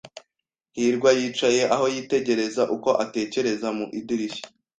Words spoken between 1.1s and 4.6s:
yicaye aho, yitegereza uko atekereza mu idirishya.